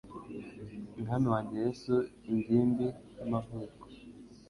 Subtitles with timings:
[0.99, 1.93] Mwami wanjye Yesu
[2.31, 3.85] ingimbi y'amavuko